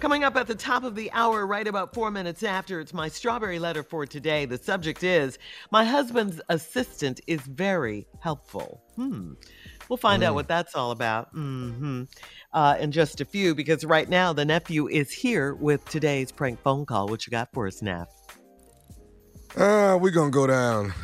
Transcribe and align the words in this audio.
Coming 0.00 0.22
up 0.22 0.36
at 0.36 0.46
the 0.46 0.54
top 0.54 0.84
of 0.84 0.94
the 0.94 1.10
hour, 1.10 1.44
right 1.44 1.66
about 1.66 1.92
four 1.92 2.12
minutes 2.12 2.44
after, 2.44 2.78
it's 2.78 2.94
my 2.94 3.08
strawberry 3.08 3.58
letter 3.58 3.82
for 3.82 4.06
today. 4.06 4.44
The 4.44 4.56
subject 4.56 5.02
is 5.02 5.38
My 5.72 5.84
husband's 5.84 6.40
assistant 6.48 7.20
is 7.26 7.40
very 7.40 8.06
helpful. 8.20 8.80
Hmm. 8.94 9.32
We'll 9.88 9.96
find 9.96 10.22
mm. 10.22 10.26
out 10.26 10.34
what 10.34 10.46
that's 10.46 10.76
all 10.76 10.92
about 10.92 11.34
mm-hmm. 11.34 12.04
uh, 12.52 12.76
in 12.78 12.92
just 12.92 13.20
a 13.20 13.24
few 13.24 13.56
because 13.56 13.84
right 13.84 14.08
now 14.08 14.32
the 14.32 14.44
nephew 14.44 14.86
is 14.86 15.10
here 15.10 15.54
with 15.54 15.84
today's 15.88 16.30
prank 16.30 16.60
phone 16.60 16.86
call. 16.86 17.08
What 17.08 17.26
you 17.26 17.32
got 17.32 17.50
for 17.52 17.66
us, 17.66 17.82
Neff? 17.82 18.08
Uh, 19.56 19.98
we're 20.00 20.12
going 20.12 20.30
to 20.30 20.34
go 20.34 20.46
down 20.46 20.94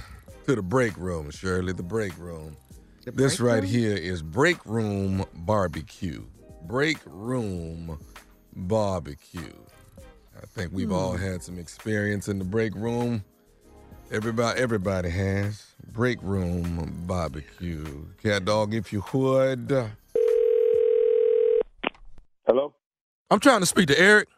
to 0.46 0.54
the 0.54 0.62
break 0.62 0.96
room, 0.96 1.32
Shirley, 1.32 1.72
the 1.72 1.82
break 1.82 2.16
room. 2.16 2.56
The 3.04 3.10
break 3.10 3.16
this 3.16 3.40
right 3.40 3.62
room? 3.62 3.72
here 3.72 3.96
is 3.96 4.22
break 4.22 4.64
room 4.64 5.24
barbecue. 5.34 6.24
Break 6.66 6.98
room 7.06 7.98
barbecue. 8.54 9.52
I 10.36 10.46
think 10.46 10.72
we've 10.72 10.88
hmm. 10.88 10.94
all 10.94 11.16
had 11.16 11.42
some 11.42 11.58
experience 11.58 12.28
in 12.28 12.38
the 12.38 12.44
break 12.44 12.74
room. 12.74 13.24
Everybody, 14.12 14.60
everybody 14.60 15.10
has 15.10 15.66
break 15.92 16.18
room 16.22 17.04
barbecue. 17.06 18.06
Cat 18.22 18.44
dog, 18.44 18.74
if 18.74 18.92
you 18.92 19.02
would. 19.12 19.90
Hello. 22.46 22.74
I'm 23.30 23.40
trying 23.40 23.60
to 23.60 23.66
speak 23.66 23.88
to 23.88 23.98
Eric. 23.98 24.28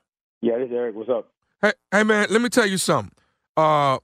Yeah, 0.41 0.59
this 0.59 0.69
is 0.69 0.73
Eric. 0.73 0.95
What's 0.95 1.11
up? 1.11 1.29
Hey, 1.61 1.73
hey, 1.91 2.03
man. 2.05 2.29
Let 2.31 2.41
me 2.41 2.49
tell 2.49 2.67
you 2.67 2.79
something. 2.79 3.13
Uh, 3.57 3.99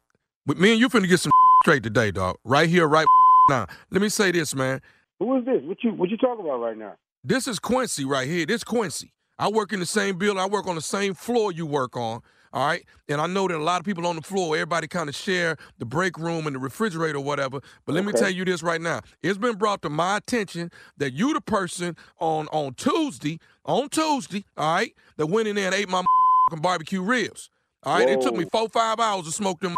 with 0.46 0.58
me 0.58 0.72
and 0.72 0.80
you 0.80 0.88
finna 0.88 1.08
get 1.08 1.20
some 1.20 1.32
straight 1.62 1.82
today, 1.82 2.10
dog. 2.10 2.36
Right 2.44 2.68
here, 2.68 2.88
right 2.88 3.06
now. 3.48 3.66
Let 3.90 4.02
me 4.02 4.08
say 4.08 4.32
this, 4.32 4.54
man. 4.54 4.80
Who 5.20 5.36
is 5.38 5.44
this? 5.44 5.62
What 5.62 5.78
you 5.84 5.92
what 5.92 6.10
you 6.10 6.16
talking 6.16 6.44
about 6.44 6.58
right 6.58 6.76
now? 6.76 6.94
This 7.22 7.46
is 7.46 7.60
Quincy 7.60 8.04
right 8.04 8.26
here. 8.26 8.44
This 8.44 8.64
Quincy. 8.64 9.12
I 9.42 9.48
work 9.48 9.72
in 9.72 9.80
the 9.80 9.86
same 9.86 10.18
building. 10.18 10.40
I 10.40 10.46
work 10.46 10.68
on 10.68 10.76
the 10.76 10.80
same 10.80 11.14
floor 11.14 11.50
you 11.50 11.66
work 11.66 11.96
on. 11.96 12.22
All 12.52 12.64
right. 12.64 12.84
And 13.08 13.20
I 13.20 13.26
know 13.26 13.48
that 13.48 13.56
a 13.56 13.58
lot 13.58 13.80
of 13.80 13.84
people 13.84 14.06
on 14.06 14.14
the 14.14 14.22
floor, 14.22 14.54
everybody 14.54 14.86
kind 14.86 15.08
of 15.08 15.16
share 15.16 15.56
the 15.78 15.84
break 15.84 16.16
room 16.16 16.46
and 16.46 16.54
the 16.54 16.60
refrigerator 16.60 17.18
or 17.18 17.24
whatever. 17.24 17.58
But 17.84 17.94
let 17.96 18.04
okay. 18.04 18.12
me 18.12 18.20
tell 18.20 18.30
you 18.30 18.44
this 18.44 18.62
right 18.62 18.80
now. 18.80 19.00
It's 19.20 19.38
been 19.38 19.56
brought 19.56 19.82
to 19.82 19.90
my 19.90 20.18
attention 20.18 20.70
that 20.98 21.14
you 21.14 21.34
the 21.34 21.40
person 21.40 21.96
on 22.20 22.46
on 22.52 22.74
Tuesday, 22.74 23.40
on 23.64 23.88
Tuesday, 23.88 24.44
all 24.56 24.76
right, 24.76 24.94
that 25.16 25.26
went 25.26 25.48
in 25.48 25.56
there 25.56 25.66
and 25.66 25.74
ate 25.74 25.88
my 25.88 26.04
barbecue 26.58 27.02
ribs. 27.02 27.50
All 27.82 27.98
right. 27.98 28.06
Whoa. 28.06 28.14
It 28.14 28.20
took 28.20 28.36
me 28.36 28.44
four, 28.44 28.68
five 28.68 29.00
hours 29.00 29.24
to 29.24 29.32
smoke 29.32 29.58
them. 29.58 29.74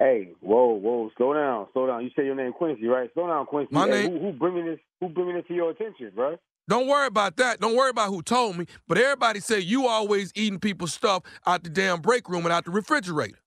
Hey, 0.00 0.32
whoa, 0.40 0.74
whoa, 0.74 1.08
slow 1.16 1.34
down, 1.34 1.68
slow 1.72 1.86
down. 1.86 2.02
You 2.02 2.10
say 2.16 2.24
your 2.24 2.34
name 2.34 2.52
Quincy, 2.52 2.88
right? 2.88 3.08
Slow 3.14 3.28
down, 3.28 3.46
Quincy. 3.46 3.72
My 3.72 3.86
hey, 3.86 4.08
name. 4.08 4.18
Who, 4.18 4.18
who 4.18 4.32
bringing 4.32 4.66
this? 4.66 4.80
Who 4.98 5.08
bringing 5.08 5.36
this 5.36 5.46
to 5.46 5.54
your 5.54 5.70
attention, 5.70 6.10
bro? 6.16 6.36
Don't 6.68 6.86
worry 6.86 7.06
about 7.06 7.36
that. 7.36 7.60
Don't 7.60 7.76
worry 7.76 7.90
about 7.90 8.08
who 8.08 8.22
told 8.22 8.56
me. 8.56 8.66
But 8.88 8.98
everybody 8.98 9.40
say 9.40 9.60
you 9.60 9.86
always 9.86 10.32
eating 10.34 10.58
people's 10.58 10.94
stuff 10.94 11.22
out 11.46 11.62
the 11.62 11.70
damn 11.70 12.00
break 12.00 12.28
room 12.28 12.44
and 12.44 12.52
out 12.52 12.64
the 12.64 12.70
refrigerator. 12.70 13.38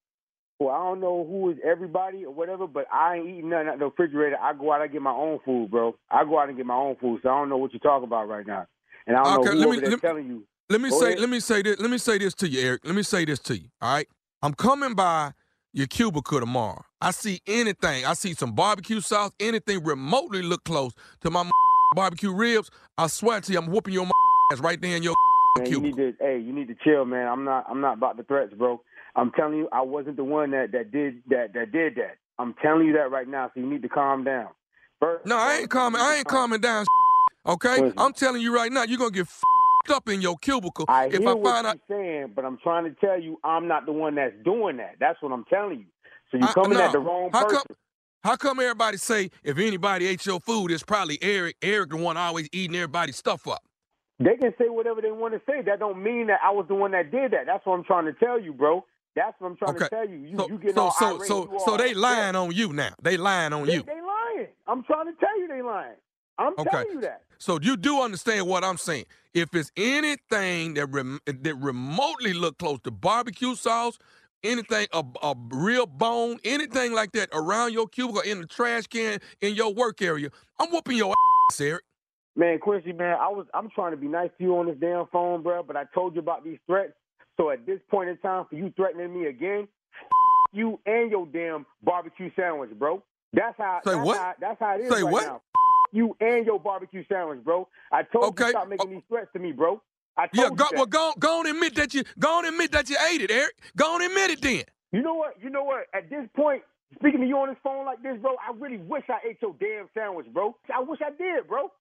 Well, 0.60 0.74
I 0.74 0.78
don't 0.78 1.00
know 1.00 1.26
who 1.30 1.52
is 1.52 1.58
everybody 1.64 2.26
or 2.26 2.34
whatever, 2.34 2.66
but 2.66 2.86
I 2.92 3.18
ain't 3.18 3.28
eating 3.28 3.50
nothing 3.50 3.68
out 3.68 3.80
the 3.80 3.86
refrigerator. 3.86 4.38
I 4.42 4.54
go 4.54 4.72
out 4.72 4.82
and 4.82 4.92
get 4.92 5.02
my 5.02 5.12
own 5.12 5.40
food, 5.46 5.70
bro. 5.70 5.96
I 6.10 6.24
go 6.24 6.40
out 6.40 6.50
and 6.50 6.58
get 6.58 6.66
my 6.66 6.76
own 6.76 6.96
food, 7.00 7.20
so 7.22 7.30
I 7.30 7.38
don't 7.38 7.50
know 7.50 7.58
what 7.58 7.74
you're 7.74 7.80
talking 7.80 8.06
about 8.06 8.28
right 8.28 8.46
now. 8.46 8.66
And 9.06 9.16
I 9.16 9.24
don't 9.24 9.48
okay, 9.48 9.50
know 9.50 9.62
who 9.62 9.70
let 9.70 9.84
me, 9.84 9.90
let, 9.90 10.02
telling 10.02 10.28
you. 10.28 10.44
Let 10.70 10.82
me 10.82 10.90
go 10.90 11.00
say, 11.00 11.08
ahead. 11.10 11.20
let 11.20 11.30
me 11.30 11.40
say 11.40 11.62
this. 11.62 11.80
Let 11.80 11.90
me 11.92 11.98
say 12.00 12.18
this 12.18 12.34
to 12.36 12.48
you, 12.48 12.60
Eric. 12.60 12.82
Let 12.86 12.96
me 12.96 13.04
say 13.04 13.24
this 13.24 13.40
to 13.40 13.58
you. 13.58 13.70
All 13.82 13.94
right, 13.94 14.08
I'm 14.42 14.56
coming 14.56 14.96
by 14.96 15.34
your 15.74 15.86
cubicle 15.86 16.40
tomorrow. 16.40 16.84
I 17.00 17.12
see 17.12 17.40
anything. 17.46 18.06
I 18.06 18.14
see 18.14 18.34
some 18.34 18.54
barbecue 18.54 19.00
sauce, 19.00 19.32
anything 19.40 19.84
remotely 19.84 20.42
look 20.42 20.64
close 20.64 20.94
to 21.22 21.30
my 21.30 21.44
barbecue 21.96 22.34
ribs, 22.34 22.72
I 22.98 23.08
swear 23.08 23.42
to 23.42 23.52
you, 23.52 23.58
I'm 23.58 23.68
whooping 23.68 23.94
your 23.94 24.08
ass 24.52 24.60
right 24.60 24.80
there 24.80 24.96
in 24.96 25.04
your 25.04 25.16
man, 25.58 25.72
you 25.72 25.82
need 25.82 25.96
to, 25.98 26.14
hey, 26.20 26.40
you 26.40 26.54
need 26.54 26.68
to 26.68 26.76
chill, 26.84 27.06
man. 27.06 27.28
I'm 27.28 27.44
not, 27.44 27.66
I'm 27.70 27.82
not 27.82 27.98
about 27.98 28.18
the 28.18 28.24
threats, 28.24 28.54
bro. 28.54 28.82
I'm 29.16 29.32
telling 29.32 29.58
you, 29.58 29.70
I 29.72 29.82
wasn't 29.82 30.18
the 30.18 30.24
one 30.24 30.52
that 30.52 30.72
that 30.74 30.92
did 30.92 31.24
that 31.30 31.54
that 31.54 31.72
did 31.72 31.96
that. 31.96 32.18
I'm 32.40 32.54
telling 32.62 32.86
you 32.88 32.94
that 32.94 33.10
right 33.10 33.28
now, 33.28 33.50
so 33.54 33.60
you 33.60 33.66
need 33.66 33.82
to 33.82 33.90
calm 33.90 34.24
down. 34.24 34.50
First, 35.00 35.26
no, 35.26 35.38
I 35.38 35.58
ain't 35.58 35.70
calming. 35.70 36.02
I 36.02 36.18
ain't 36.18 36.28
calming 36.28 36.62
down. 36.62 36.86
Okay, 37.48 37.82
Listen. 37.82 37.94
I'm 37.98 38.12
telling 38.12 38.42
you 38.42 38.54
right 38.54 38.70
now, 38.70 38.84
you're 38.84 38.98
gonna 38.98 39.10
get 39.10 39.26
up 39.90 40.10
in 40.10 40.20
your 40.22 40.38
cubicle 40.38 40.84
I 40.90 41.06
if 41.06 41.14
hear 41.14 41.30
I 41.30 41.34
what 41.34 41.46
find 41.46 41.64
you're 41.64 41.72
out. 41.72 41.80
saying, 41.88 42.34
but 42.36 42.44
I'm 42.44 42.58
trying 42.58 42.84
to 42.84 42.92
tell 43.00 43.18
you, 43.18 43.40
I'm 43.42 43.70
not 43.70 43.86
the 43.86 43.94
one 43.94 44.16
that's 44.16 44.36
doing 44.44 44.76
that. 44.78 44.96
That's 45.00 45.22
what 45.22 45.32
I'm 45.32 45.46
telling 45.46 45.80
you. 45.80 45.86
So 46.30 46.38
you're 46.40 46.54
coming 46.54 46.78
no. 46.78 46.84
at 46.84 46.92
the 46.92 47.00
wrong 47.00 47.32
person. 47.32 47.50
Come, 47.52 47.78
how 48.24 48.36
come 48.36 48.60
everybody 48.60 48.98
say 48.98 49.32
if 49.44 49.58
anybody 49.58 50.08
ate 50.08 50.26
your 50.26 50.40
food, 50.40 50.72
it's 50.72 50.84
probably 50.84 51.18
Eric? 51.22 51.56
Eric 51.62 51.90
the 51.90 51.98
one 51.98 52.18
always 52.18 52.50
eating 52.52 52.76
everybody's 52.76 53.18
stuff 53.18 53.48
up. 53.48 53.64
They 54.20 54.36
can 54.36 54.54
say 54.58 54.70
whatever 54.70 55.02
they 55.02 55.12
want 55.12 55.34
to 55.36 55.42
say. 55.48 55.62
That 55.62 55.80
don't 55.80 56.02
mean 56.02 56.28
that 56.28 56.40
I 56.44 56.52
was 56.52 56.66
the 56.68 56.76
one 56.76 56.92
that 56.92 57.12
did 57.12 57.32
that. 57.32 57.46
That's 57.46 57.66
what 57.66 57.78
I'm 57.78 57.84
trying 57.84 58.06
to 58.06 58.14
tell 58.14 58.40
you, 58.40 58.54
bro. 58.54 58.84
That's 59.16 59.34
what 59.40 59.52
I'm 59.52 59.58
trying 59.58 59.76
okay. 59.76 59.86
to 59.86 59.90
tell 59.90 60.10
you. 60.10 60.18
You, 60.18 60.38
so, 60.38 60.48
you 60.48 60.58
getting 60.58 60.76
so, 60.76 60.82
all 60.82 60.92
so, 60.92 61.16
irate, 61.18 61.28
so, 61.28 61.52
you 61.52 61.60
so 61.66 61.78
they 61.78 61.94
lying 61.94 62.36
on 62.36 62.52
you 62.52 62.74
now. 62.74 62.94
They 63.02 63.18
lying 63.18 63.54
on 63.54 63.66
they, 63.66 63.74
you. 63.74 63.84
They 63.84 64.02
lying. 64.02 64.48
I'm 64.68 64.84
trying 64.84 65.08
to 65.08 65.14
tell 65.20 65.40
you 65.40 65.48
they 65.48 65.62
lying. 65.62 65.96
I'm 66.40 66.54
okay. 66.58 66.70
telling 66.70 66.92
you 66.92 67.02
that. 67.02 67.24
So 67.40 67.60
you 67.62 67.78
do 67.78 68.02
understand 68.02 68.48
what 68.48 68.64
I'm 68.64 68.78
saying. 68.78 69.06
If 69.34 69.54
it's 69.54 69.72
anything 69.78 70.76
that 70.76 70.88
rem- 70.88 71.20
that 71.26 71.56
remotely 71.56 72.34
look 72.34 72.58
close 72.58 72.80
to 72.84 72.92
barbecue 72.92 73.56
sauce, 73.56 73.98
anything, 74.48 74.88
a, 74.94 75.04
a 75.22 75.36
real 75.50 75.86
bone, 75.86 76.38
anything 76.44 76.94
like 76.94 77.12
that 77.12 77.30
around 77.34 77.74
your 77.74 77.88
cubicle, 77.88 78.22
in 78.22 78.42
the 78.42 78.48
trash 78.48 78.88
can, 78.88 79.20
in 79.42 79.54
your 79.56 79.74
work 79.74 80.02
area, 80.02 80.30
I'm 80.60 80.70
whooping 80.72 80.98
your 80.98 81.14
ass, 81.52 81.62
Eric. 81.62 81.84
Man, 82.36 82.60
Quincy, 82.60 82.94
man, 82.94 83.18
I 83.20 83.30
was 83.30 83.48
I'm 83.54 83.70
trying 83.70 83.92
to 83.92 83.98
be 83.98 84.08
nice 84.08 84.30
to 84.38 84.44
you 84.44 84.58
on 84.58 84.68
this 84.68 84.78
damn 84.80 85.08
phone, 85.08 85.42
bro, 85.42 85.64
but 85.64 85.76
I 85.76 85.86
told 85.94 86.14
you 86.16 86.22
about 86.22 86.44
these 86.44 86.60
threats. 86.68 86.94
So 87.36 87.50
at 87.50 87.66
this 87.66 87.80
point 87.90 88.10
in 88.10 88.18
time, 88.18 88.46
for 88.50 88.56
you 88.56 88.72
threatening 88.76 89.14
me 89.14 89.28
again, 89.28 89.68
you 90.52 90.80
and 90.86 91.10
your 91.12 91.26
damn 91.28 91.66
barbecue 91.84 92.30
sandwich, 92.36 92.72
bro. 92.78 93.04
That's 93.34 93.56
how. 93.58 93.82
Say 93.84 93.94
that's 93.96 94.06
what? 94.06 94.18
How, 94.18 94.34
that's 94.40 94.60
how 94.60 94.76
it 94.76 94.82
is 94.82 94.92
Say 94.92 95.04
right 95.04 95.12
what? 95.12 95.26
now. 95.26 95.42
You 95.94 96.18
and 96.20 96.46
your 96.46 96.60
barbecue 96.60 97.06
sandwich, 97.08 97.46
bro. 97.46 97.66
I 97.94 98.04
told 98.04 98.26
you 98.26 98.30
Okay. 98.30 98.44
to 98.44 98.50
stop 98.50 98.68
making 98.68 98.90
these 98.92 99.04
threats 99.08 99.30
to 99.32 99.40
me, 99.40 99.54
bro. 99.54 99.82
I 100.18 100.28
Yeah, 100.34 100.50
you 100.50 100.56
go, 100.56 100.66
well, 100.76 100.86
go, 100.88 101.14
go 101.20 101.40
on 101.40 101.48
admit 101.48 101.76
that 101.76 101.94
you 101.94 102.04
go 102.20 102.40
on 102.40 102.46
admit 102.46 102.72
that 102.74 102.90
you 102.90 102.98
ate 103.12 103.22
it, 103.22 103.32
Eric. 103.32 103.56
Go 103.78 103.96
on 103.96 104.02
and 104.02 104.12
admit 104.12 104.32
it 104.32 104.42
then. 104.42 104.64
You 104.92 105.02
know 105.04 105.16
what? 105.16 105.36
You 105.42 105.50
know 105.50 105.64
what? 105.64 105.86
At 105.94 106.10
this 106.10 106.28
point, 106.36 106.64
speaking 106.96 107.22
to 107.22 107.28
you 107.28 107.38
on 107.38 107.50
this 107.50 107.58
phone 107.64 107.86
like 107.86 108.02
this, 108.04 108.18
bro, 108.22 108.32
I 108.38 108.56
really 108.58 108.78
wish 108.78 109.04
I 109.10 109.20
ate 109.30 109.38
your 109.42 109.56
damn 109.60 109.90
sandwich, 109.94 110.28
bro. 110.34 110.56
I 110.74 110.82
wish 110.82 111.00
I 111.06 111.12
did, 111.12 111.48
bro. 111.48 111.72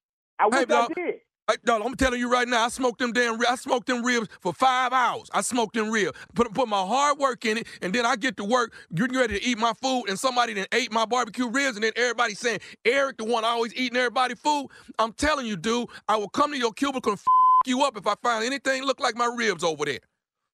I 0.41 0.49
wish 0.49 0.67
I 0.71 0.83
did. 0.95 1.17
Hey, 1.49 1.59
dog, 1.65 1.83
I'm 1.85 1.95
telling 1.95 2.21
you 2.21 2.29
right 2.31 2.49
now, 2.49 2.65
I 2.65 2.69
smoked 2.71 2.99
them 2.99 3.13
damn. 3.13 3.39
I 3.49 3.55
smoked 3.57 3.87
them 3.87 4.05
ribs 4.05 4.29
for 4.41 4.53
five 4.53 4.93
hours. 4.93 5.31
I 5.33 5.43
smoked 5.43 5.77
them 5.77 5.91
ribs, 5.93 6.19
put 6.35 6.53
put 6.55 6.69
my 6.69 6.83
hard 6.85 7.19
work 7.19 7.45
in 7.47 7.59
it, 7.59 7.69
and 7.83 7.95
then 7.95 8.05
I 8.05 8.17
get 8.17 8.37
to 8.39 8.45
work, 8.45 8.75
getting 8.95 9.17
ready 9.17 9.39
to 9.39 9.47
eat 9.47 9.59
my 9.59 9.73
food, 9.81 10.07
and 10.09 10.19
somebody 10.19 10.55
then 10.55 10.67
ate 10.73 10.93
my 10.93 11.07
barbecue 11.07 11.49
ribs, 11.49 11.77
and 11.77 11.85
then 11.85 11.93
everybody 11.97 12.35
saying 12.35 12.61
Eric, 12.85 13.19
the 13.19 13.25
one 13.27 13.45
always 13.45 13.75
eating 13.77 13.97
everybody 13.97 14.35
food. 14.35 14.69
I'm 14.99 15.13
telling 15.13 15.47
you, 15.47 15.57
dude, 15.57 15.89
I 16.09 16.17
will 16.17 16.31
come 16.31 16.53
to 16.53 16.59
your 16.59 16.73
cubicle 16.73 17.13
and 17.13 17.21
f- 17.21 17.27
you 17.67 17.83
up 17.83 17.97
if 17.97 18.07
I 18.07 18.15
find 18.23 18.45
anything 18.45 18.85
look 18.85 19.01
like 19.01 19.17
my 19.17 19.33
ribs 19.37 19.65
over 19.65 19.85
there. 19.85 20.01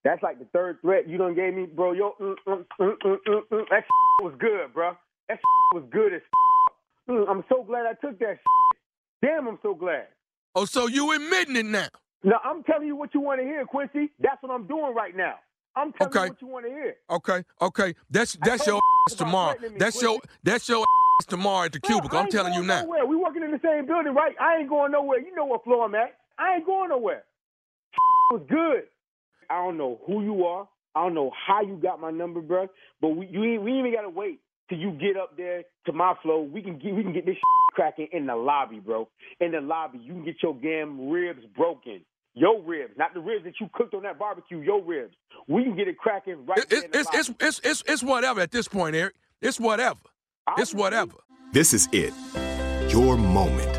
That's 0.04 0.22
like 0.22 0.38
the 0.38 0.46
third 0.46 0.80
threat 0.80 1.08
you 1.08 1.16
done 1.18 1.34
gave 1.34 1.54
me, 1.54 1.66
bro. 1.66 1.92
Yo, 1.92 2.14
mm, 2.20 2.34
mm, 2.46 2.64
mm, 2.80 2.92
mm, 3.04 3.16
mm, 3.28 3.40
mm. 3.52 3.64
that 3.70 3.84
was 4.20 4.34
good, 4.38 4.72
bro. 4.74 4.92
That 5.28 5.38
was 5.74 5.84
good 5.90 6.14
as. 6.14 6.22
Mm, 7.08 7.24
I'm 7.28 7.42
so 7.48 7.64
glad 7.64 7.84
I 7.84 7.94
took 7.94 8.16
that. 8.20 8.38
Damn, 9.22 9.48
I'm 9.48 9.58
so 9.60 9.74
glad. 9.74 10.06
Oh, 10.54 10.64
so 10.64 10.86
you 10.86 11.10
admitting 11.12 11.56
it 11.56 11.66
now? 11.66 11.88
Now 12.22 12.40
I'm 12.44 12.62
telling 12.62 12.86
you 12.86 12.94
what 12.94 13.12
you 13.12 13.20
want 13.20 13.40
to 13.40 13.44
hear, 13.44 13.64
Quincy. 13.66 14.12
That's 14.20 14.40
what 14.40 14.52
I'm 14.52 14.68
doing 14.68 14.94
right 14.94 15.16
now. 15.16 15.34
I'm 15.74 15.92
telling 15.94 16.14
Okay. 16.14 16.24
you 16.26 16.30
what 16.30 16.42
you 16.42 16.46
want 16.46 16.66
to 16.66 16.70
hear. 16.70 16.94
Okay, 17.10 17.42
okay, 17.60 17.94
that's 18.10 18.36
that's 18.44 18.66
your 18.66 18.76
ass 19.08 19.14
tomorrow. 19.16 19.56
me, 19.60 19.68
That's 19.78 20.00
your 20.00 20.20
that's 20.44 20.68
your 20.68 20.82
ass 21.18 21.26
tomorrow 21.26 21.64
at 21.66 21.72
the 21.72 21.80
cubicle. 21.80 22.18
I'm 22.18 22.30
telling 22.30 22.54
you 22.54 22.62
now. 22.62 22.82
Nowhere. 22.82 23.04
We 23.06 23.16
working 23.16 23.42
in 23.42 23.50
the 23.50 23.60
same 23.64 23.86
building, 23.86 24.14
right? 24.14 24.36
I 24.40 24.58
ain't 24.58 24.68
going 24.68 24.92
nowhere. 24.92 25.18
You 25.20 25.34
know 25.34 25.46
what 25.46 25.64
floor 25.64 25.86
I'm 25.86 25.94
at. 25.96 26.14
I 26.38 26.56
ain't 26.56 26.66
going 26.66 26.90
nowhere. 26.90 27.24
was 28.30 28.42
good. 28.48 28.84
I 29.50 29.56
don't 29.64 29.76
know 29.76 30.00
who 30.06 30.22
you 30.22 30.44
are. 30.46 30.68
I 30.94 31.02
don't 31.04 31.14
know 31.14 31.30
how 31.46 31.62
you 31.62 31.76
got 31.76 32.00
my 32.00 32.10
number, 32.10 32.40
bro. 32.40 32.68
But 33.00 33.08
we 33.10 33.26
you 33.26 33.44
ain't, 33.44 33.62
we 33.62 33.70
ain't 33.72 33.80
even 33.86 33.94
gotta 33.94 34.08
wait 34.10 34.40
till 34.68 34.78
you 34.78 34.92
get 34.92 35.16
up 35.16 35.36
there 35.36 35.64
to 35.86 35.92
my 35.92 36.14
flow. 36.22 36.40
We 36.42 36.62
can 36.62 36.78
get 36.78 36.94
we 36.94 37.02
can 37.02 37.12
get 37.12 37.26
this 37.26 37.36
cracking 37.74 38.08
in 38.12 38.26
the 38.26 38.36
lobby, 38.36 38.78
bro. 38.80 39.08
In 39.40 39.52
the 39.52 39.60
lobby, 39.60 39.98
you 39.98 40.12
can 40.12 40.24
get 40.24 40.36
your 40.42 40.54
damn 40.62 41.08
ribs 41.10 41.42
broken. 41.56 42.02
Your 42.34 42.62
ribs, 42.62 42.94
not 42.96 43.12
the 43.12 43.20
ribs 43.20 43.44
that 43.44 43.54
you 43.60 43.68
cooked 43.74 43.92
on 43.92 44.04
that 44.04 44.18
barbecue. 44.18 44.58
Your 44.60 44.82
ribs. 44.82 45.14
We 45.48 45.64
can 45.64 45.76
get 45.76 45.86
it 45.88 45.98
cracking 45.98 46.46
right 46.46 46.58
It- 46.58 46.68
there 46.70 46.78
It's 46.78 46.84
in 46.86 46.90
the 46.92 46.98
it's, 46.98 47.06
lobby. 47.06 47.18
it's 47.18 47.58
it's 47.58 47.60
it's 47.64 47.82
it's 47.86 48.02
whatever 48.02 48.40
at 48.40 48.50
this 48.50 48.68
point, 48.68 48.96
Eric. 48.96 49.14
It's 49.42 49.60
whatever. 49.60 50.00
It's 50.56 50.72
whatever. 50.74 51.16
This 51.52 51.74
is 51.74 51.88
it. 51.92 52.12
Your 52.90 53.16
moment. 53.16 53.78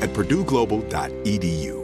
at 0.00 0.10
purdueglobal.edu. 0.12 1.83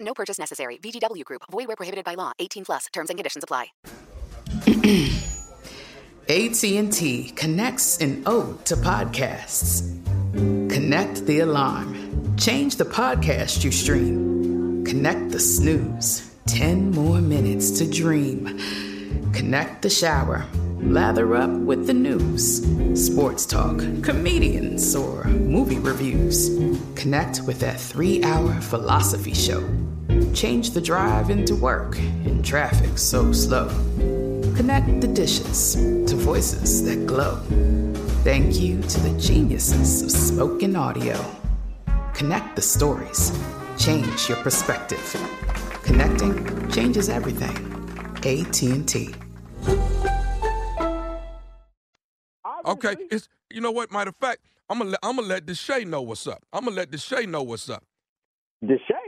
No 0.00 0.14
purchase 0.14 0.38
necessary. 0.38 0.78
VGW 0.78 1.24
Group. 1.24 1.42
Void 1.50 1.68
where 1.68 1.76
prohibited 1.76 2.04
by 2.04 2.14
law. 2.14 2.32
18 2.38 2.64
plus. 2.64 2.86
Terms 2.92 3.10
and 3.10 3.18
conditions 3.18 3.44
apply. 3.44 3.66
AT&T 6.28 7.32
connects 7.34 7.98
an 7.98 8.22
ode 8.26 8.64
to 8.66 8.76
podcasts. 8.76 9.82
Connect 10.32 11.26
the 11.26 11.40
alarm. 11.40 12.36
Change 12.36 12.76
the 12.76 12.84
podcast 12.84 13.64
you 13.64 13.72
stream. 13.72 14.84
Connect 14.84 15.30
the 15.30 15.40
snooze. 15.40 16.30
10 16.46 16.92
more 16.92 17.20
minutes 17.20 17.72
to 17.78 17.90
dream. 17.90 18.60
Connect 19.32 19.82
the 19.82 19.90
shower. 19.90 20.46
Lather 20.80 21.36
up 21.36 21.50
with 21.50 21.86
the 21.86 21.94
news. 21.94 22.62
Sports 22.94 23.44
talk, 23.44 23.78
comedians, 24.02 24.94
or 24.94 25.24
movie 25.24 25.78
reviews. 25.78 26.48
Connect 26.96 27.42
with 27.42 27.60
that 27.60 27.78
three 27.78 28.22
hour 28.22 28.52
philosophy 28.60 29.34
show. 29.34 29.62
Change 30.34 30.70
the 30.70 30.80
drive 30.80 31.30
into 31.30 31.54
work 31.56 31.98
in 31.98 32.42
traffic 32.42 32.98
so 32.98 33.32
slow. 33.32 33.68
Connect 34.56 35.00
the 35.00 35.08
dishes 35.08 35.74
to 36.06 36.16
voices 36.16 36.84
that 36.84 37.06
glow. 37.06 37.36
Thank 38.22 38.60
you 38.60 38.80
to 38.82 39.00
the 39.00 39.18
geniuses 39.18 40.02
of 40.02 40.10
spoken 40.10 40.76
audio. 40.76 41.18
Connect 42.14 42.54
the 42.56 42.62
stories. 42.62 43.32
Change 43.78 44.28
your 44.28 44.38
perspective. 44.38 45.16
Connecting 45.82 46.70
changes 46.70 47.08
everything. 47.08 47.56
AT&T. 48.18 49.14
Okay, 52.66 52.96
it's 53.10 53.28
you 53.50 53.60
know 53.60 53.70
what? 53.70 53.90
Matter 53.90 54.10
of 54.10 54.16
fact, 54.16 54.40
I'm 54.68 54.78
gonna 54.78 54.90
let, 54.90 55.00
I'm 55.02 55.16
gonna 55.16 55.26
let 55.26 55.46
Deshae 55.46 55.86
know 55.86 56.02
what's 56.02 56.26
up. 56.26 56.44
I'm 56.52 56.64
gonna 56.64 56.76
let 56.76 56.90
Deshae 56.90 57.26
know 57.26 57.42
what's 57.42 57.68
up. 57.68 57.82
Deshae? 58.62 58.99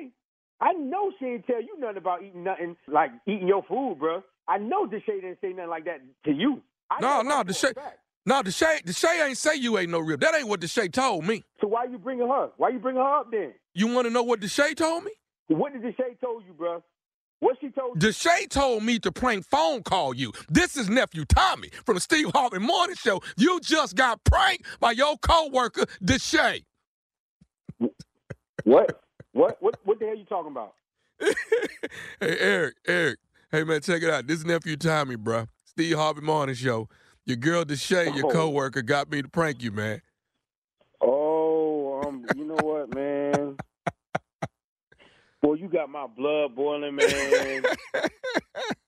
I 0.62 0.74
know 0.74 1.10
she 1.18 1.24
didn't 1.24 1.46
tell 1.46 1.60
you 1.60 1.76
nothing 1.78 1.96
about 1.96 2.22
eating 2.22 2.44
nothing 2.44 2.76
like 2.86 3.10
eating 3.26 3.48
your 3.48 3.64
food, 3.64 3.96
bro. 3.98 4.22
I 4.48 4.58
know 4.58 4.86
Deshae 4.86 5.20
didn't 5.20 5.38
say 5.40 5.52
nothing 5.52 5.70
like 5.70 5.84
that 5.86 6.00
to 6.24 6.32
you. 6.32 6.62
I 6.88 7.00
No, 7.00 7.22
no, 7.22 7.42
that 7.42 7.54
for 7.54 7.66
a 7.66 7.74
Deshae, 7.74 7.92
no, 8.24 8.42
Deshae, 8.42 8.82
Deshae 8.84 9.26
ain't 9.26 9.36
say 9.36 9.56
you 9.56 9.76
ain't 9.76 9.90
no 9.90 9.98
rib. 9.98 10.20
That 10.20 10.36
ain't 10.36 10.46
what 10.46 10.60
Deshae 10.60 10.92
told 10.92 11.26
me. 11.26 11.42
So 11.60 11.66
why 11.66 11.86
you 11.86 11.98
bringing 11.98 12.28
her? 12.28 12.50
Why 12.58 12.68
you 12.68 12.78
bringing 12.78 13.02
her 13.02 13.20
up 13.20 13.32
then? 13.32 13.54
You 13.74 13.88
want 13.88 14.06
to 14.06 14.12
know 14.12 14.22
what 14.22 14.40
Deshae 14.40 14.76
told 14.76 15.02
me? 15.02 15.10
What 15.48 15.72
did 15.72 15.82
Deshae 15.82 16.18
told 16.20 16.44
you, 16.46 16.52
bro? 16.52 16.82
What 17.40 17.56
she 17.60 17.70
told 17.70 18.00
you? 18.00 18.08
Deshae 18.08 18.48
told 18.48 18.84
me 18.84 19.00
to 19.00 19.10
prank 19.10 19.44
phone 19.44 19.82
call 19.82 20.14
you. 20.14 20.32
This 20.48 20.76
is 20.76 20.88
nephew 20.88 21.24
Tommy 21.24 21.70
from 21.84 21.96
the 21.96 22.00
Steve 22.00 22.30
Harvey 22.32 22.60
Morning 22.60 22.94
Show. 22.94 23.20
You 23.36 23.58
just 23.58 23.96
got 23.96 24.22
pranked 24.22 24.64
by 24.78 24.92
your 24.92 25.18
coworker 25.18 25.86
Deshae. 26.04 26.62
What? 28.62 29.01
What? 29.32 29.56
What? 29.60 29.78
What 29.84 29.98
the 29.98 30.06
hell 30.06 30.14
are 30.14 30.16
you 30.16 30.24
talking 30.24 30.52
about? 30.52 30.74
hey 32.20 32.36
Eric, 32.38 32.74
Eric. 32.86 33.18
Hey 33.50 33.64
man, 33.64 33.80
check 33.80 34.02
it 34.02 34.10
out. 34.10 34.26
This 34.26 34.38
is 34.38 34.44
nephew 34.44 34.76
Tommy, 34.76 35.16
bro. 35.16 35.46
Steve 35.64 35.96
Harvey 35.96 36.20
Morning 36.20 36.54
Show. 36.54 36.88
Your 37.24 37.36
girl 37.36 37.64
Deshae, 37.64 38.14
your 38.16 38.26
Oh. 38.26 38.30
coworker, 38.30 38.82
got 38.82 39.10
me 39.10 39.22
to 39.22 39.28
prank 39.28 39.62
you, 39.62 39.70
man. 39.70 40.02
Oh, 41.00 42.02
um, 42.06 42.26
you 42.34 42.44
know 42.44 42.60
what, 42.60 42.94
man? 42.94 43.56
Boy, 45.40 45.54
you 45.54 45.68
got 45.68 45.88
my 45.88 46.06
blood 46.06 46.54
boiling, 46.54 46.96
man. 46.96 47.62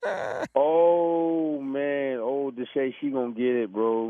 oh 0.55 1.59
man, 1.61 2.19
oh 2.21 2.51
Deshae, 2.55 2.93
she 3.01 3.09
gonna 3.09 3.33
get 3.33 3.55
it, 3.55 3.73
bro. 3.73 4.09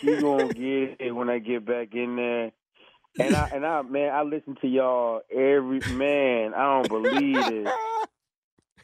She 0.00 0.06
gonna 0.20 0.52
get 0.54 1.00
it 1.00 1.12
when 1.14 1.28
I 1.28 1.38
get 1.38 1.66
back 1.66 1.88
in 1.94 2.16
there. 2.16 2.52
And 3.18 3.34
I 3.34 3.50
and 3.54 3.64
I 3.64 3.82
man, 3.82 4.12
I 4.12 4.22
listen 4.22 4.56
to 4.60 4.66
y'all 4.66 5.20
every 5.30 5.80
man. 5.92 6.52
I 6.54 6.82
don't 6.82 6.88
believe 6.88 7.36
it. 7.36 7.68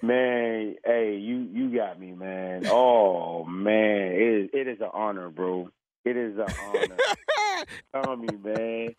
Man, 0.03 0.77
hey, 0.83 1.19
you 1.21 1.47
you 1.53 1.77
got 1.77 2.01
me, 2.01 2.13
man. 2.13 2.67
Oh 2.69 3.45
man, 3.45 4.13
it 4.13 4.45
is 4.45 4.51
it 4.55 4.67
is 4.67 4.81
an 4.81 4.89
honor, 4.95 5.29
bro. 5.29 5.69
It 6.07 6.17
is 6.17 6.39
an 6.39 6.47
honor. 6.69 6.97
Tell 8.05 8.17
me, 8.17 8.29
man. 8.43 8.95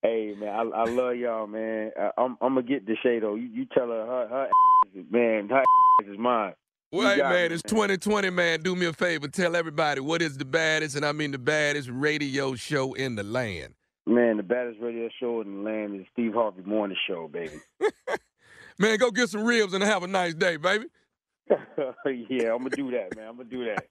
Hey, 0.00 0.36
man, 0.38 0.48
I, 0.48 0.60
I 0.60 0.84
love 0.84 1.16
y'all, 1.16 1.48
man. 1.48 1.90
I, 1.98 2.10
I'm 2.16 2.38
I'm 2.40 2.54
gonna 2.54 2.62
get 2.62 2.86
Deshae 2.86 3.20
though. 3.20 3.34
You, 3.34 3.48
you 3.52 3.66
tell 3.66 3.88
her 3.88 4.06
her, 4.06 4.28
her 4.28 4.44
ass 4.44 4.94
is, 4.94 5.06
man, 5.10 5.48
her 5.48 5.58
ass 5.58 6.06
is 6.06 6.18
mine. 6.18 6.52
Well, 6.92 7.16
hey, 7.16 7.20
man, 7.20 7.48
me, 7.48 7.54
it's 7.54 7.62
2020, 7.64 8.30
man. 8.30 8.60
Do 8.60 8.76
me 8.76 8.86
a 8.86 8.92
favor. 8.92 9.26
Tell 9.26 9.56
everybody 9.56 10.00
what 10.00 10.22
is 10.22 10.38
the 10.38 10.44
baddest, 10.44 10.94
and 10.94 11.04
I 11.04 11.10
mean 11.10 11.32
the 11.32 11.38
baddest 11.38 11.90
radio 11.92 12.54
show 12.54 12.94
in 12.94 13.16
the 13.16 13.24
land. 13.24 13.74
Man, 14.08 14.38
the 14.38 14.42
baddest 14.42 14.80
radio 14.80 15.10
show 15.20 15.42
in 15.42 15.56
the 15.62 15.70
land 15.70 16.00
is 16.00 16.06
Steve 16.14 16.32
Harvey 16.32 16.62
Morning 16.62 16.96
Show, 17.06 17.28
baby. 17.28 17.60
Man, 18.78 18.96
go 18.96 19.10
get 19.10 19.28
some 19.28 19.44
ribs 19.44 19.74
and 19.74 19.84
have 19.84 20.02
a 20.02 20.06
nice 20.06 20.32
day, 20.34 20.56
baby. 20.56 20.86
yeah, 21.50 22.52
I'm 22.54 22.58
gonna 22.58 22.70
do 22.70 22.90
that, 22.92 23.14
man. 23.16 23.28
I'm 23.28 23.36
gonna 23.36 23.48
do 23.50 23.64
that. 23.66 23.86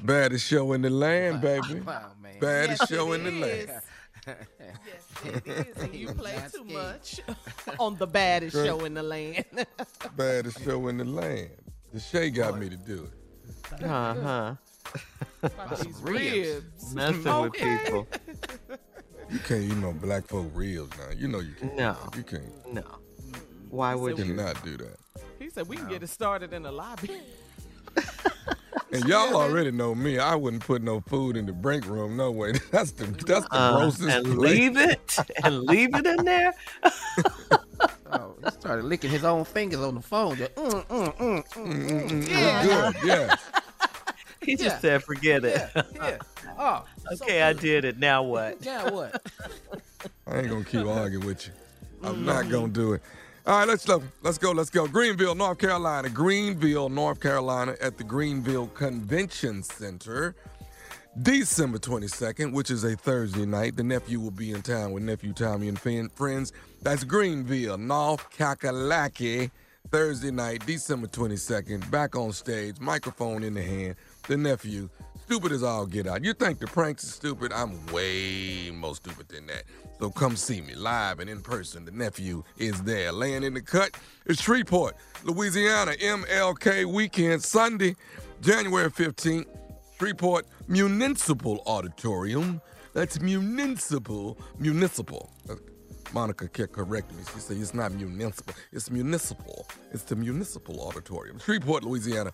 Baddest 0.00 0.46
show 0.46 0.72
in 0.72 0.82
the 0.82 0.90
land, 0.90 1.40
baby. 1.40 1.80
Wow, 1.80 2.12
man. 2.20 2.40
Baddest 2.40 2.80
Yes, 2.82 2.88
show 2.88 3.12
in 3.12 3.24
the 3.24 3.30
is. 3.30 3.68
land. 3.68 3.82
Yes, 4.86 5.06
it 5.24 5.46
is. 5.46 5.76
And 5.82 5.94
you 5.94 6.08
play 6.08 6.36
too 6.52 6.64
much 6.64 7.20
on 7.78 7.96
the 7.96 8.06
baddest 8.06 8.54
Great. 8.54 8.66
show 8.66 8.84
in 8.84 8.94
the 8.94 9.02
land. 9.02 9.44
Baddest 10.16 10.62
show 10.62 10.88
in 10.88 10.98
the 10.98 11.04
land. 11.04 11.50
Deshae 11.94 12.32
got 12.34 12.58
me 12.58 12.68
to 12.68 12.76
do 12.76 13.08
it. 13.10 13.82
Uh 13.84 14.14
huh. 14.14 14.54
These 15.82 15.96
ribs. 16.02 16.94
Messing 16.94 17.40
with 17.42 17.52
people. 17.52 18.06
You 19.30 19.38
can't 19.40 19.62
eat 19.62 19.76
no 19.76 19.92
black 19.92 20.26
folk 20.26 20.50
ribs 20.54 20.90
now. 20.98 21.14
You 21.16 21.28
know 21.28 21.40
you 21.40 21.54
can't. 21.58 21.76
No. 21.76 21.96
You 22.16 22.22
can't. 22.22 22.72
No. 22.74 22.82
Why 23.70 23.94
would 23.94 24.18
You 24.18 24.34
not 24.34 24.62
do 24.64 24.76
that. 24.78 24.96
He 25.38 25.48
said 25.50 25.68
we 25.68 25.76
can 25.76 25.88
get 25.88 26.02
it 26.02 26.08
started 26.08 26.52
in 26.52 26.62
the 26.64 26.72
lobby. 26.72 27.10
And 28.92 29.04
y'all 29.04 29.36
already 29.36 29.70
know 29.70 29.94
me. 29.94 30.18
I 30.18 30.34
wouldn't 30.34 30.64
put 30.64 30.82
no 30.82 31.00
food 31.02 31.36
in 31.36 31.46
the 31.46 31.52
break 31.52 31.86
room. 31.86 32.16
No 32.16 32.32
way. 32.32 32.54
That's 32.72 32.90
the 32.90 33.04
that's 33.04 33.46
the 33.48 33.54
Uh, 33.54 33.76
grossest. 33.76 34.08
and 34.08 34.24
place. 34.34 34.36
leave 34.58 34.76
it 34.76 35.16
and 35.44 35.62
leave 35.62 35.94
it 35.94 36.04
in 36.06 36.24
there. 36.24 36.52
Oh, 38.12 38.34
he 38.44 38.50
started 38.50 38.84
licking 38.86 39.10
his 39.10 39.22
own 39.22 39.44
fingers 39.44 39.78
on 39.78 39.94
the 39.94 40.00
phone. 40.02 40.36
Just, 40.38 40.56
mm, 40.56 40.84
mm, 40.86 41.16
mm, 41.18 41.44
mm, 41.54 42.10
mm, 42.10 42.28
Yeah. 42.28 42.62
Good. 42.64 42.96
Yeah. 43.06 43.36
He 44.50 44.56
just 44.56 44.76
Yeah. 44.76 44.80
said, 44.80 45.04
"Forget 45.04 45.44
it." 45.44 45.70
yeah. 45.94 46.18
Oh, 46.62 46.84
so 47.16 47.24
okay, 47.24 47.40
I 47.40 47.54
did 47.54 47.86
it. 47.86 47.98
Now 47.98 48.22
what? 48.34 48.62
Now 48.62 48.90
what? 48.90 49.22
I 50.26 50.38
ain't 50.40 50.50
gonna 50.50 50.64
keep 50.64 50.84
arguing 50.86 51.24
with 51.24 51.46
you. 51.46 51.52
I'm 52.02 52.16
mm. 52.16 52.24
not 52.24 52.50
gonna 52.50 52.68
do 52.68 52.92
it. 52.94 53.02
All 53.46 53.60
right, 53.60 53.68
let's 53.68 53.86
go. 53.86 54.02
Let's 54.22 54.36
go. 54.36 54.50
Let's 54.50 54.68
go. 54.68 54.86
Greenville, 54.86 55.34
North 55.34 55.58
Carolina. 55.58 56.10
Greenville, 56.10 56.90
North 56.90 57.20
Carolina, 57.20 57.76
at 57.80 57.96
the 57.96 58.04
Greenville 58.04 58.66
Convention 58.66 59.62
Center, 59.62 60.34
December 61.22 61.78
22nd, 61.78 62.52
which 62.52 62.70
is 62.70 62.84
a 62.84 62.94
Thursday 62.94 63.46
night. 63.46 63.76
The 63.76 63.84
nephew 63.84 64.20
will 64.20 64.30
be 64.30 64.50
in 64.50 64.60
town 64.60 64.92
with 64.92 65.02
nephew 65.04 65.32
Tommy 65.32 65.68
and 65.68 65.78
fin- 65.80 66.10
friends. 66.10 66.52
That's 66.82 67.04
Greenville, 67.04 67.78
North 67.78 68.28
Kakalaki, 68.36 69.50
Thursday 69.90 70.30
night, 70.30 70.66
December 70.66 71.06
22nd. 71.06 71.90
Back 71.90 72.16
on 72.16 72.32
stage, 72.32 72.78
microphone 72.80 73.44
in 73.44 73.54
the 73.54 73.62
hand. 73.62 73.96
The 74.26 74.36
nephew, 74.36 74.88
stupid 75.24 75.52
as 75.52 75.62
all 75.62 75.86
get 75.86 76.06
out. 76.06 76.24
You 76.24 76.34
think 76.34 76.58
the 76.58 76.66
pranks 76.66 77.04
are 77.04 77.08
stupid? 77.08 77.52
I'm 77.52 77.86
way 77.86 78.70
more 78.70 78.94
stupid 78.94 79.28
than 79.28 79.46
that. 79.46 79.64
So 79.98 80.10
come 80.10 80.36
see 80.36 80.60
me 80.60 80.74
live 80.74 81.20
and 81.20 81.28
in 81.28 81.40
person. 81.40 81.84
The 81.84 81.90
nephew 81.90 82.42
is 82.56 82.80
there. 82.82 83.12
Laying 83.12 83.42
in 83.42 83.54
the 83.54 83.60
cut 83.60 83.90
is 84.26 84.40
Shreveport, 84.40 84.96
Louisiana, 85.24 85.92
MLK 85.92 86.86
weekend, 86.86 87.42
Sunday, 87.42 87.96
January 88.40 88.90
15th. 88.90 89.46
Shreveport 89.98 90.46
Municipal 90.66 91.62
Auditorium. 91.66 92.62
That's 92.94 93.20
municipal, 93.20 94.38
municipal. 94.58 95.30
Uh, 95.48 95.56
Monica 96.14 96.48
kept 96.48 96.72
correcting 96.72 97.18
me. 97.18 97.24
She 97.34 97.40
said 97.40 97.58
it's 97.58 97.74
not 97.74 97.92
municipal, 97.92 98.54
it's 98.72 98.90
municipal. 98.90 99.66
It's 99.92 100.04
the 100.04 100.16
municipal 100.16 100.80
auditorium. 100.88 101.38
Shreveport, 101.38 101.84
Louisiana. 101.84 102.32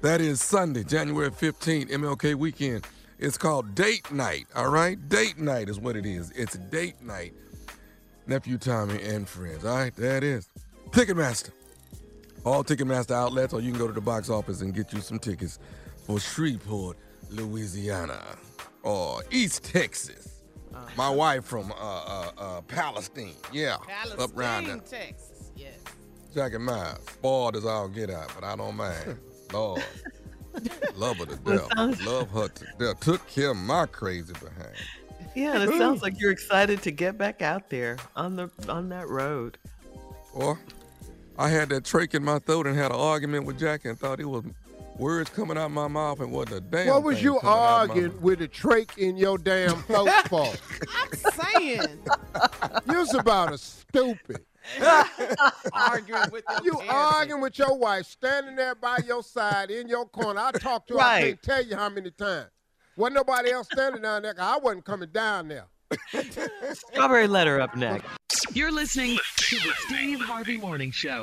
That 0.00 0.20
is 0.20 0.40
Sunday, 0.40 0.84
January 0.84 1.28
15th, 1.28 1.90
MLK 1.90 2.36
weekend. 2.36 2.86
It's 3.18 3.36
called 3.36 3.74
Date 3.74 4.12
Night, 4.12 4.46
all 4.54 4.70
right? 4.70 4.96
Date 5.08 5.38
Night 5.38 5.68
is 5.68 5.80
what 5.80 5.96
it 5.96 6.06
is. 6.06 6.30
It's 6.36 6.56
Date 6.56 7.02
Night. 7.02 7.32
Nephew 8.28 8.58
Tommy 8.58 9.02
and 9.02 9.28
friends, 9.28 9.64
all 9.64 9.76
right? 9.76 9.96
There 9.96 10.16
it 10.16 10.22
is. 10.22 10.48
Ticketmaster. 10.90 11.50
All 12.44 12.62
Ticketmaster 12.62 13.10
outlets, 13.10 13.52
or 13.52 13.60
you 13.60 13.72
can 13.72 13.80
go 13.80 13.88
to 13.88 13.92
the 13.92 14.00
box 14.00 14.30
office 14.30 14.60
and 14.60 14.72
get 14.72 14.92
you 14.92 15.00
some 15.00 15.18
tickets 15.18 15.58
for 16.06 16.20
Shreveport, 16.20 16.96
Louisiana, 17.30 18.22
or 18.84 19.24
East 19.32 19.64
Texas. 19.64 20.42
My 20.96 21.10
wife 21.10 21.44
from 21.44 21.72
uh, 21.72 21.74
uh, 21.74 22.30
uh, 22.38 22.60
Palestine, 22.62 23.34
yeah, 23.52 23.78
up 24.16 24.36
around 24.36 24.66
there. 24.66 24.76
Palestine, 24.76 25.00
Texas. 25.00 25.50
Yes. 25.56 25.74
Jack 26.32 26.54
and 26.54 26.64
Miles, 26.64 27.00
spoiled 27.14 27.56
as 27.56 27.64
all 27.64 27.88
get 27.88 28.10
out, 28.10 28.30
but 28.36 28.44
I 28.44 28.54
don't 28.54 28.76
mind. 28.76 29.18
Lord, 29.52 29.82
love 30.96 31.18
her 31.18 31.26
to 31.26 31.36
death. 31.36 32.04
Love 32.04 32.30
her 32.30 32.48
to 32.48 32.66
death. 32.78 33.00
Took 33.00 33.26
care 33.28 33.50
of 33.50 33.56
my 33.56 33.86
crazy 33.86 34.32
behind. 34.34 34.76
Yeah, 35.34 35.54
and 35.54 35.70
it 35.70 35.78
sounds 35.78 36.02
like 36.02 36.20
you're 36.20 36.32
excited 36.32 36.82
to 36.82 36.90
get 36.90 37.16
back 37.16 37.42
out 37.42 37.70
there 37.70 37.96
on 38.16 38.36
the 38.36 38.50
on 38.68 38.88
that 38.88 39.08
road. 39.08 39.58
Or 40.34 40.58
I 41.38 41.48
had 41.48 41.68
that 41.68 41.84
trach 41.84 42.14
in 42.14 42.24
my 42.24 42.40
throat 42.40 42.66
and 42.66 42.76
had 42.76 42.90
an 42.90 42.98
argument 42.98 43.44
with 43.44 43.58
Jack 43.58 43.84
and 43.84 43.98
thought 43.98 44.20
it 44.20 44.24
was 44.24 44.44
words 44.98 45.30
coming 45.30 45.56
out 45.56 45.70
my 45.70 45.86
mouth 45.86 46.20
and 46.20 46.32
what 46.32 46.48
the 46.48 46.60
damn. 46.60 46.88
What 46.88 47.04
was 47.04 47.16
thing 47.16 47.24
you 47.24 47.38
coming 47.40 47.54
out 47.54 47.56
my 47.56 47.94
arguing 47.94 48.20
with 48.20 48.42
a 48.42 48.48
trach 48.48 48.98
in 48.98 49.16
your 49.16 49.38
damn 49.38 49.76
throat 49.84 50.10
for? 50.28 50.52
I'm 50.96 51.12
saying. 51.14 52.00
You's 52.90 53.14
about 53.14 53.52
as 53.52 53.62
stupid. 53.62 54.44
arguing 55.72 56.30
with 56.30 56.44
your 56.48 56.64
You 56.64 56.72
parents. 56.78 56.92
arguing 56.94 57.40
with 57.42 57.58
your 57.58 57.76
wife, 57.76 58.06
standing 58.06 58.56
there 58.56 58.74
by 58.74 58.98
your 59.06 59.22
side 59.22 59.70
in 59.70 59.88
your 59.88 60.06
corner. 60.06 60.40
I 60.40 60.52
talked 60.52 60.88
to 60.88 60.94
her. 60.94 61.00
I 61.00 61.20
can't 61.22 61.42
tell 61.42 61.62
you 61.64 61.76
how 61.76 61.88
many 61.88 62.10
times. 62.10 62.50
Wasn't 62.96 63.14
nobody 63.16 63.50
else 63.52 63.68
standing 63.72 64.02
down 64.02 64.22
there. 64.22 64.34
'cause 64.34 64.42
I 64.44 64.58
wasn't 64.58 64.84
coming 64.84 65.10
down 65.10 65.48
there. 65.48 65.66
Strawberry 66.74 67.26
letter 67.28 67.60
up 67.60 67.74
next. 67.76 68.06
You're 68.52 68.72
listening 68.72 69.18
to 69.36 69.56
the 69.56 69.72
Steve 69.86 70.20
Harvey 70.20 70.56
Morning 70.58 70.90
Show. 70.90 71.22